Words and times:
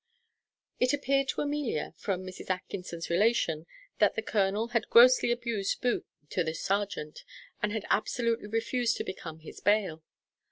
It 0.79 0.93
appeared 0.93 1.27
to 1.27 1.41
Amelia, 1.41 1.93
from 1.95 2.23
Mrs. 2.25 2.49
Atkinson's 2.49 3.11
relation, 3.11 3.67
that 3.99 4.15
the 4.15 4.23
colonel 4.23 4.69
had 4.69 4.89
grossly 4.89 5.31
abused 5.31 5.79
Booth 5.79 6.07
to 6.31 6.43
the 6.43 6.55
serjeant, 6.55 7.23
and 7.61 7.71
had 7.71 7.85
absolutely 7.91 8.47
refused 8.47 8.97
to 8.97 9.03
become 9.03 9.41
his 9.41 9.59
bail. 9.59 10.01